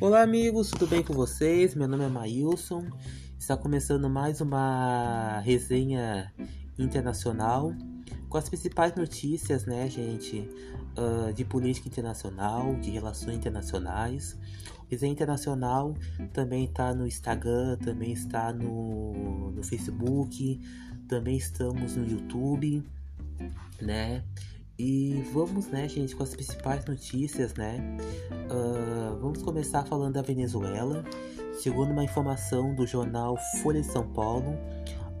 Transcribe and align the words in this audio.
Olá 0.00 0.22
amigos, 0.22 0.70
tudo 0.70 0.86
bem 0.86 1.02
com 1.02 1.12
vocês? 1.12 1.74
Meu 1.74 1.88
nome 1.88 2.04
é 2.04 2.08
Maílson. 2.08 2.86
Está 3.36 3.56
começando 3.56 4.08
mais 4.08 4.40
uma 4.40 5.40
resenha 5.40 6.32
internacional 6.78 7.74
com 8.28 8.38
as 8.38 8.48
principais 8.48 8.94
notícias, 8.94 9.66
né, 9.66 9.90
gente, 9.90 10.48
uh, 10.96 11.32
de 11.32 11.44
política 11.44 11.88
internacional, 11.88 12.76
de 12.76 12.90
relações 12.92 13.38
internacionais. 13.38 14.38
Resenha 14.88 15.12
internacional 15.12 15.96
também 16.32 16.66
está 16.66 16.94
no 16.94 17.04
Instagram, 17.04 17.76
também 17.78 18.12
está 18.12 18.52
no, 18.52 19.50
no 19.50 19.64
Facebook, 19.64 20.60
também 21.08 21.36
estamos 21.36 21.96
no 21.96 22.08
YouTube, 22.08 22.84
né? 23.82 24.22
E 24.78 25.24
vamos, 25.32 25.66
né, 25.66 25.88
gente, 25.88 26.14
com 26.14 26.22
as 26.22 26.36
principais 26.36 26.84
notícias, 26.84 27.52
né? 27.54 27.96
Uh, 28.48 29.18
vamos 29.18 29.42
começar 29.42 29.84
falando 29.84 30.14
da 30.14 30.22
Venezuela. 30.22 31.04
Segundo 31.52 31.90
uma 31.90 32.04
informação 32.04 32.72
do 32.76 32.86
jornal 32.86 33.36
Folha 33.60 33.80
de 33.80 33.88
São 33.88 34.06
Paulo, 34.12 34.56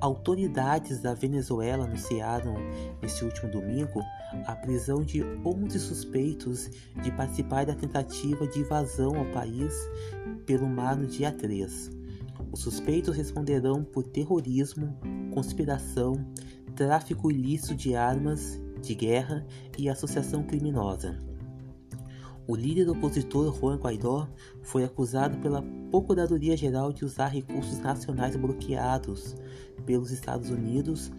autoridades 0.00 1.00
da 1.00 1.14
Venezuela 1.14 1.84
anunciaram 1.84 2.56
neste 3.00 3.24
último 3.24 3.48
domingo 3.48 4.02
a 4.44 4.56
prisão 4.56 5.04
de 5.04 5.22
11 5.22 5.78
suspeitos 5.78 6.68
de 7.00 7.12
participar 7.12 7.64
da 7.64 7.76
tentativa 7.76 8.48
de 8.48 8.58
invasão 8.58 9.16
ao 9.16 9.26
país 9.26 9.72
pelo 10.44 10.66
mar 10.66 10.96
no 10.96 11.06
dia 11.06 11.30
3. 11.30 11.92
Os 12.50 12.58
suspeitos 12.58 13.16
responderão 13.16 13.84
por 13.84 14.02
terrorismo, 14.02 14.98
conspiração, 15.32 16.26
tráfico 16.74 17.30
ilícito 17.30 17.76
de 17.76 17.94
armas 17.94 18.63
de 18.86 18.94
guerra 18.94 19.46
e 19.78 19.88
associação 19.88 20.42
criminosa. 20.42 21.18
O 22.46 22.54
líder 22.54 22.90
opositor 22.90 23.58
Juan 23.58 23.76
Guaidó 23.76 24.28
foi 24.62 24.84
acusado 24.84 25.38
pela 25.38 25.62
Procuradoria-Geral 25.90 26.92
de 26.92 27.04
usar 27.04 27.28
recursos 27.28 27.78
nacionais 27.78 28.36
bloqueados 28.36 29.34
pelos 29.86 30.10
Estados 30.10 30.50
Unidos 30.50 31.10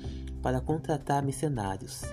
para 0.43 0.61
contratar 0.61 1.23
mercenários. 1.23 2.03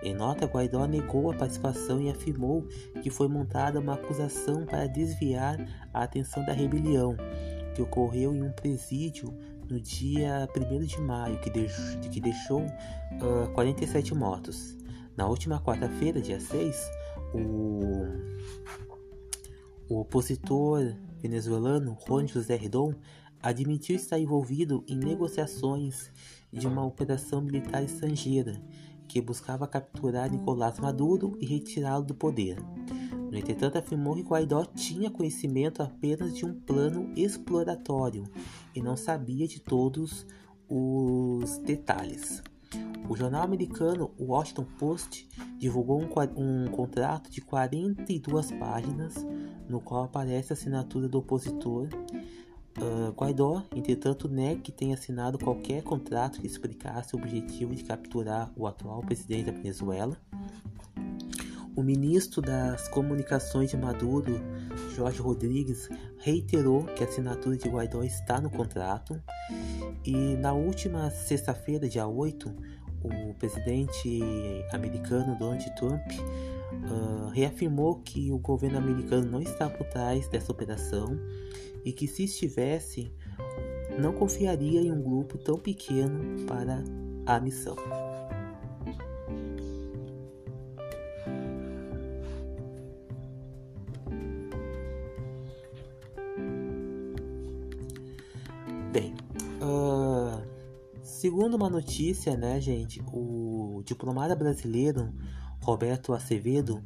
Em 0.00 0.14
nota, 0.14 0.46
Guaidó 0.46 0.86
negou 0.86 1.32
a 1.32 1.34
participação 1.34 2.00
e 2.00 2.08
afirmou 2.08 2.64
que 3.02 3.10
foi 3.10 3.26
montada 3.26 3.80
uma 3.80 3.94
acusação 3.94 4.64
para 4.64 4.86
desviar 4.86 5.58
a 5.92 6.04
atenção 6.04 6.44
da 6.44 6.52
rebelião, 6.52 7.16
que 7.74 7.82
ocorreu 7.82 8.32
em 8.32 8.44
um 8.44 8.52
presídio 8.52 9.34
no 9.68 9.80
dia 9.80 10.48
1 10.56 10.84
de 10.84 11.00
maio, 11.00 11.40
que, 11.40 11.50
deixou, 11.50 12.00
que 12.00 12.20
deixou 12.20 12.60
uh, 12.62 13.52
47 13.54 14.14
mortos. 14.14 14.79
Na 15.16 15.26
última 15.28 15.60
quarta-feira, 15.60 16.20
dia 16.20 16.40
6, 16.40 16.90
o, 17.34 18.04
o 19.88 20.00
opositor 20.00 20.94
venezuelano 21.20 21.96
Juan 22.06 22.26
José 22.26 22.56
Redon 22.56 22.94
admitiu 23.42 23.96
estar 23.96 24.18
envolvido 24.18 24.84
em 24.86 24.96
negociações 24.96 26.10
de 26.52 26.66
uma 26.66 26.84
operação 26.84 27.40
militar 27.40 27.82
estrangeira 27.82 28.60
que 29.08 29.20
buscava 29.20 29.66
capturar 29.66 30.30
Nicolás 30.30 30.78
Maduro 30.78 31.36
e 31.40 31.46
retirá-lo 31.46 32.04
do 32.04 32.14
poder. 32.14 32.56
No 33.30 33.36
entretanto, 33.36 33.78
afirmou 33.78 34.14
que 34.14 34.22
Guaidó 34.22 34.64
tinha 34.64 35.10
conhecimento 35.10 35.82
apenas 35.82 36.36
de 36.36 36.44
um 36.44 36.52
plano 36.52 37.12
exploratório 37.16 38.24
e 38.74 38.80
não 38.80 38.96
sabia 38.96 39.48
de 39.48 39.60
todos 39.60 40.26
os 40.68 41.58
detalhes. 41.58 42.42
O 43.08 43.16
jornal 43.16 43.42
americano 43.42 44.12
Washington 44.18 44.66
Post 44.78 45.28
divulgou 45.58 46.00
um, 46.00 46.08
um, 46.36 46.68
contrato 46.68 47.30
de 47.30 47.40
42 47.40 48.52
páginas, 48.52 49.14
no 49.68 49.80
qual 49.80 50.04
aparece 50.04 50.52
a 50.52 50.54
assinatura 50.54 51.08
do 51.08 51.18
opositor. 51.18 51.88
Uh, 52.78 53.10
Guaidó, 53.12 53.64
entretanto, 53.74 54.28
nega 54.28 54.60
que 54.60 54.70
tenha 54.70 54.94
assinado 54.94 55.38
qualquer 55.38 55.82
contrato 55.82 56.40
que 56.40 56.46
explicasse 56.46 57.16
o 57.16 57.18
objetivo 57.18 57.74
de 57.74 57.82
capturar 57.82 58.52
o 58.56 58.66
atual 58.66 59.00
presidente 59.00 59.46
da 59.46 59.52
Venezuela. 59.52 60.16
O 61.76 61.82
ministro 61.82 62.42
das 62.42 62.88
Comunicações 62.88 63.70
de 63.70 63.76
Maduro, 63.76 64.40
Jorge 64.94 65.20
Rodrigues, 65.20 65.88
reiterou 66.18 66.84
que 66.84 67.02
a 67.02 67.06
assinatura 67.06 67.56
de 67.56 67.68
Guaidó 67.68 68.02
está 68.02 68.40
no 68.40 68.50
contrato. 68.50 69.20
E 70.04 70.36
na 70.36 70.52
última 70.52 71.10
sexta-feira, 71.10 71.88
dia 71.88 72.06
8, 72.06 72.54
o 73.02 73.34
presidente 73.34 74.20
americano 74.72 75.36
Donald 75.38 75.74
Trump 75.76 76.02
uh, 76.10 77.28
reafirmou 77.30 77.96
que 77.96 78.30
o 78.30 78.38
governo 78.38 78.78
americano 78.78 79.30
não 79.30 79.40
está 79.40 79.68
por 79.68 79.86
trás 79.86 80.28
dessa 80.28 80.52
operação 80.52 81.18
e 81.84 81.92
que, 81.92 82.06
se 82.06 82.24
estivesse, 82.24 83.12
não 83.98 84.12
confiaria 84.12 84.80
em 84.80 84.92
um 84.92 85.02
grupo 85.02 85.38
tão 85.38 85.58
pequeno 85.58 86.44
para 86.46 86.82
a 87.26 87.40
missão. 87.40 87.76
Bem, 98.92 99.14
segundo 101.20 101.54
uma 101.54 101.68
notícia, 101.68 102.34
né, 102.34 102.58
gente, 102.62 103.02
o 103.12 103.82
diplomata 103.84 104.34
brasileiro 104.34 105.12
Roberto 105.60 106.14
Acevedo 106.14 106.82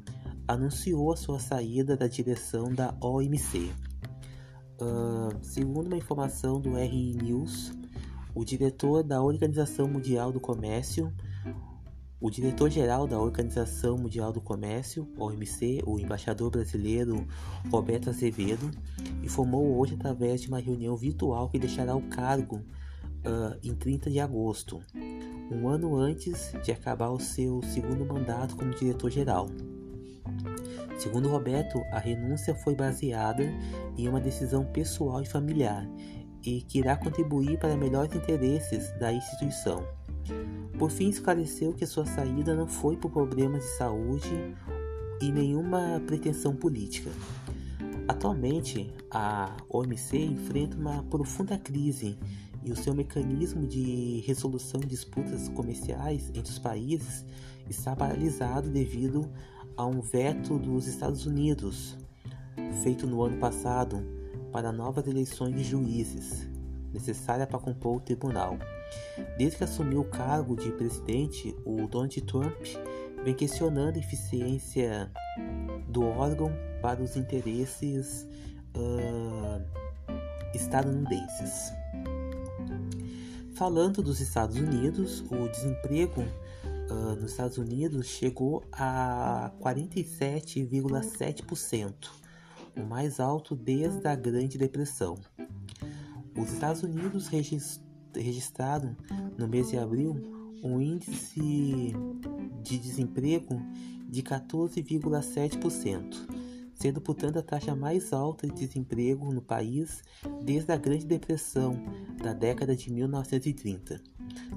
anunciou 0.49 1.13
a 1.13 1.17
sua 1.17 1.39
saída 1.39 1.97
da 1.97 2.09
direção 2.09 2.75
da 2.75 2.93
OMC. 3.01 3.71
Uh, 4.81 5.39
segundo 5.41 5.87
uma 5.87 5.97
informação 5.97 6.61
do 6.61 6.75
RI 6.77 7.15
News, 7.15 7.73
o 8.35 8.45
diretor 8.45 9.05
da 9.05 9.23
Organização 9.23 9.87
Mundial 9.87 10.33
do 10.33 10.41
Comércio, 10.41 11.13
o 12.21 12.29
diretor-geral 12.29 13.07
da 13.07 13.21
Organização 13.21 13.97
Mundial 13.97 14.33
do 14.33 14.41
Comércio, 14.41 15.09
OMC, 15.17 15.81
o 15.87 15.97
embaixador 16.01 16.51
brasileiro 16.51 17.25
Roberto 17.71 18.11
Azevedo, 18.11 18.69
informou 19.23 19.79
hoje 19.79 19.95
através 19.95 20.43
de 20.43 20.49
uma 20.49 20.59
reunião 20.59 20.97
virtual 20.97 21.49
que 21.49 21.59
deixará 21.61 21.95
o 21.95 22.03
cargo 22.09 22.65
uh, 23.27 23.59
em 23.63 23.75
30 23.75 24.11
de 24.11 24.21
agosto, 24.21 24.81
um 25.51 25.69
ano 25.69 25.97
antes 25.97 26.53
de 26.63 26.73
acabar 26.73 27.11
o 27.11 27.21
seu 27.21 27.63
segundo 27.63 28.05
mandato 28.05 28.57
como 28.57 28.75
diretor-geral. 28.75 29.49
Segundo 30.99 31.29
Roberto, 31.29 31.83
a 31.93 31.99
renúncia 31.99 32.55
foi 32.55 32.75
baseada 32.75 33.45
em 33.97 34.09
uma 34.09 34.21
decisão 34.21 34.65
pessoal 34.65 35.21
e 35.23 35.27
familiar 35.27 35.89
e 36.43 36.63
que 36.63 36.79
irá 36.79 36.97
contribuir 36.97 37.59
para 37.59 37.77
melhores 37.77 38.15
interesses 38.15 38.91
da 38.99 39.13
instituição. 39.13 39.87
Por 40.79 40.91
fim, 40.91 41.09
esclareceu 41.09 41.73
que 41.73 41.87
sua 41.87 42.07
saída 42.07 42.55
não 42.55 42.67
foi 42.67 42.97
por 42.97 43.11
problemas 43.11 43.63
de 43.63 43.71
saúde 43.77 44.55
e 45.21 45.31
nenhuma 45.33 46.03
pretensão 46.07 46.55
política. 46.55 47.11
Atualmente, 48.07 48.93
a 49.11 49.57
OMC 49.69 50.19
enfrenta 50.19 50.77
uma 50.77 51.03
profunda 51.05 51.57
crise 51.57 52.19
e 52.65 52.73
o 52.73 52.77
seu 52.77 52.95
mecanismo 52.95 53.67
de 53.67 54.23
resolução 54.27 54.81
de 54.81 54.87
disputas 54.87 55.49
comerciais 55.49 56.31
entre 56.35 56.51
os 56.51 56.59
países 56.59 57.25
está 57.69 57.95
paralisado 57.95 58.71
devido 58.71 59.31
a 59.77 59.87
um 59.87 60.01
veto 60.01 60.59
dos 60.59 60.87
Estados 60.87 61.27
Unidos 61.27 61.97
feito 62.83 63.07
no 63.07 63.23
ano 63.23 63.39
passado 63.39 64.05
para 64.53 64.71
novas 64.71 65.07
eleições 65.07 65.55
de 65.55 65.65
juízes, 65.65 66.49
necessária 66.93 67.47
para 67.47 67.59
compor 67.59 67.97
o 67.97 68.01
tribunal. 68.01 68.57
Desde 69.37 69.59
que 69.59 69.65
assumiu 69.65 70.01
o 70.01 70.05
cargo 70.05 70.57
de 70.57 70.71
presidente, 70.73 71.55
o 71.65 71.87
Donald 71.89 72.21
Trump 72.23 72.63
vem 73.25 73.35
questionando 73.35 73.97
a 73.97 73.99
eficiência 73.99 75.11
do 75.89 76.05
órgão 76.05 76.53
para 76.81 77.03
os 77.03 77.17
interesses 77.17 78.29
uh, 78.77 79.61
estadunidenses. 80.55 81.73
Falando 83.55 84.03
dos 84.03 84.21
Estados 84.21 84.57
Unidos, 84.57 85.25
o 85.31 85.49
desemprego 85.49 86.23
uh, 86.91 87.15
nos 87.21 87.31
Estados 87.31 87.57
Unidos 87.57 88.07
chegou 88.07 88.65
a 88.73 89.53
47,7%, 89.63 91.95
o 92.77 92.83
mais 92.83 93.21
alto 93.21 93.55
desde 93.55 94.09
a 94.09 94.17
Grande 94.17 94.59
Depressão. 94.59 95.17
Os 96.37 96.53
Estados 96.53 96.83
Unidos 96.83 97.29
registraram 98.13 98.97
no 99.39 99.47
mês 99.47 99.71
de 99.71 99.79
abril 99.79 100.21
um 100.61 100.81
índice 100.81 101.95
de 102.61 102.77
desemprego 102.77 103.63
de 104.09 104.21
14,7% 104.21 106.54
sendo 106.75 107.01
portanto 107.01 107.39
a 107.39 107.43
taxa 107.43 107.75
mais 107.75 108.13
alta 108.13 108.47
de 108.47 108.67
desemprego 108.67 109.33
no 109.33 109.41
país 109.41 110.03
desde 110.43 110.73
a 110.73 110.77
Grande 110.77 111.07
Depressão 111.07 111.83
da 112.23 112.33
década 112.33 112.75
de 112.75 112.93
1930. 112.93 114.01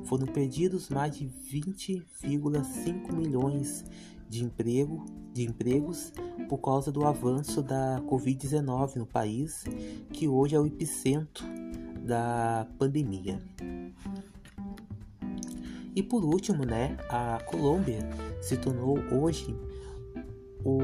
Foram 0.06 0.28
perdidos 0.28 0.90
mais 0.90 1.16
de 1.16 1.26
20,5 1.26 3.14
milhões 3.14 3.86
de 4.30 4.44
emprego 4.44 5.06
de 5.34 5.44
empregos 5.44 6.12
por 6.50 6.58
causa 6.58 6.92
do 6.92 7.06
avanço 7.06 7.62
da 7.62 8.02
Covid-19 8.08 8.96
no 8.96 9.06
país, 9.06 9.64
que 10.12 10.28
hoje 10.28 10.56
é 10.56 10.60
o 10.60 10.66
epicentro 10.66 11.46
da 12.04 12.68
pandemia. 12.80 13.40
E 15.96 16.02
por 16.02 16.24
último, 16.24 16.66
né, 16.66 16.98
a 17.10 17.40
Colômbia 17.46 18.00
se 18.42 18.58
tornou 18.58 18.98
hoje 19.12 19.56
o, 20.64 20.80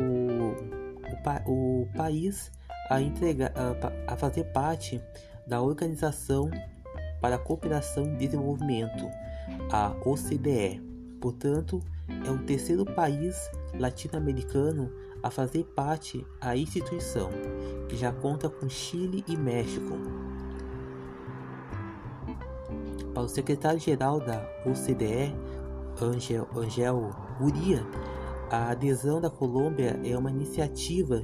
o, 1.46 1.82
o 1.84 1.88
país 1.96 2.52
a, 2.90 3.02
entregar, 3.02 3.52
a, 3.56 4.14
a 4.14 4.18
fazer 4.18 4.46
parte 4.46 5.02
da 5.48 5.62
Organização 5.62 6.50
para 7.22 7.36
a 7.36 7.40
Cooperação 7.40 8.06
e 8.06 8.18
Desenvolvimento, 8.18 9.10
a 9.72 9.96
OCDE. 10.06 10.82
Portanto, 11.22 11.82
é 12.26 12.30
o 12.30 12.38
terceiro 12.40 12.86
país 12.86 13.50
latino-americano 13.74 14.92
a 15.22 15.30
fazer 15.30 15.64
parte 15.64 16.26
a 16.42 16.56
instituição, 16.56 17.30
que 17.88 17.96
já 17.96 18.12
conta 18.12 18.50
com 18.50 18.68
Chile 18.68 19.24
e 19.28 19.38
México. 19.38 19.98
Para 23.14 23.24
o 23.24 23.30
secretário-geral 23.30 24.20
da 24.20 24.46
OCDE, 24.66 25.34
Angel, 26.02 26.48
Angel 26.56 27.16
Uria, 27.40 27.86
a 28.54 28.70
adesão 28.70 29.20
da 29.20 29.32
Colômbia 29.32 30.00
é 30.04 30.16
uma 30.16 30.30
iniciativa 30.30 31.22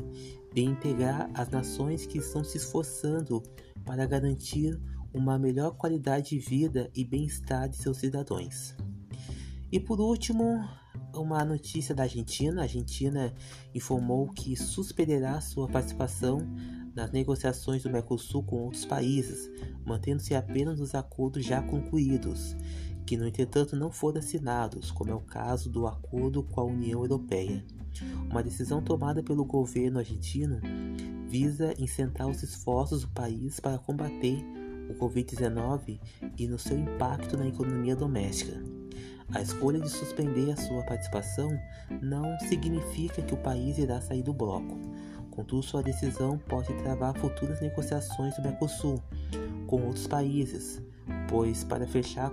de 0.51 0.63
integrar 0.63 1.29
as 1.35 1.47
nações 1.47 2.03
que 2.07 2.17
estão 2.17 2.43
se 2.43 2.57
esforçando 2.57 3.43
para 3.85 4.07
garantir 4.07 4.81
uma 5.13 5.37
melhor 5.37 5.77
qualidade 5.77 6.29
de 6.29 6.39
vida 6.39 6.89
e 6.95 7.05
bem-estar 7.05 7.69
de 7.69 7.77
seus 7.77 7.97
cidadãos. 7.97 8.75
E 9.71 9.79
por 9.79 9.99
último, 9.99 10.67
uma 11.13 11.45
notícia 11.45 11.93
da 11.93 12.01
Argentina. 12.01 12.61
A 12.61 12.63
Argentina 12.63 13.31
informou 13.75 14.29
que 14.29 14.55
suspenderá 14.55 15.39
sua 15.39 15.67
participação 15.67 16.39
nas 16.95 17.11
negociações 17.11 17.83
do 17.83 17.91
Mercosul 17.91 18.41
com 18.41 18.63
outros 18.63 18.85
países, 18.85 19.51
mantendo-se 19.85 20.33
apenas 20.33 20.79
nos 20.79 20.95
acordos 20.95 21.45
já 21.45 21.61
concluídos, 21.61 22.55
que 23.09 23.17
no 23.17 23.25
entretanto 23.25 23.75
não 23.75 23.91
foram 23.91 24.19
assinados, 24.19 24.91
como 24.91 25.09
é 25.09 25.15
o 25.15 25.19
caso 25.19 25.67
do 25.67 25.87
acordo 25.87 26.43
com 26.43 26.61
a 26.61 26.63
União 26.63 27.01
Europeia. 27.01 27.65
Uma 28.29 28.43
decisão 28.43 28.83
tomada 28.83 29.23
pelo 29.23 29.43
governo 29.43 29.97
argentino 29.97 30.61
visa 31.27 31.73
incentivar 31.79 32.29
os 32.29 32.43
esforços 32.43 33.01
do 33.01 33.07
país 33.07 33.59
para 33.59 33.79
combater 33.79 34.45
o 34.87 34.93
Covid-19 34.93 35.99
e 36.37 36.47
no 36.47 36.59
seu 36.59 36.77
impacto 36.77 37.35
na 37.35 37.47
economia 37.47 37.95
doméstica. 37.95 38.61
A 39.33 39.41
escolha 39.41 39.79
de 39.79 39.89
suspender 39.89 40.51
a 40.51 40.57
sua 40.57 40.83
participação 40.83 41.49
não 42.03 42.39
significa 42.41 43.23
que 43.23 43.33
o 43.33 43.37
país 43.37 43.79
irá 43.79 43.99
sair 43.99 44.21
do 44.21 44.33
bloco. 44.33 44.77
Contudo, 45.31 45.63
sua 45.63 45.81
decisão 45.81 46.37
pode 46.37 46.71
travar 46.83 47.17
futuras 47.17 47.59
negociações 47.59 48.35
do 48.35 48.43
Mercosul 48.43 49.01
com 49.65 49.81
outros 49.81 50.05
países, 50.05 50.79
pois 51.27 51.63
para 51.63 51.87
fechar 51.87 52.31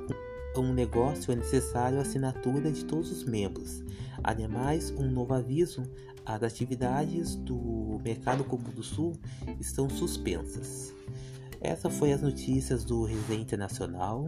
um 0.63 0.73
negócio 0.73 1.33
é 1.33 1.37
necessário 1.37 1.99
a 1.99 2.03
assinatura 2.03 2.71
de 2.71 2.85
todos 2.85 3.11
os 3.11 3.25
membros. 3.25 3.83
Ademais, 4.23 4.91
um 4.91 5.11
novo 5.11 5.35
aviso: 5.35 5.83
as 6.25 6.43
atividades 6.43 7.37
do 7.37 8.01
mercado 8.05 8.45
comum 8.45 8.71
do 8.71 8.83
Sul 8.83 9.15
estão 9.61 9.89
suspensas. 9.89 10.95
Essas 11.61 11.97
foram 11.97 12.15
as 12.15 12.23
notícias 12.23 12.85
do 12.85 13.05
Resenha 13.05 13.41
Internacional. 13.41 14.27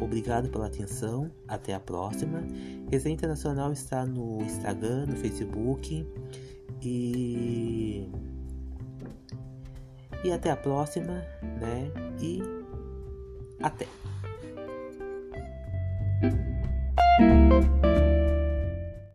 Obrigado 0.00 0.48
pela 0.48 0.66
atenção. 0.66 1.30
Até 1.46 1.74
a 1.74 1.80
próxima. 1.80 2.42
Resenha 2.90 3.14
Internacional 3.14 3.72
está 3.72 4.04
no 4.04 4.42
Instagram, 4.42 5.06
no 5.06 5.16
Facebook. 5.16 6.06
E. 6.82 8.08
E 10.24 10.32
até 10.32 10.50
a 10.50 10.56
próxima, 10.56 11.22
né? 11.60 11.90
E 12.20 12.42
até. 13.60 13.86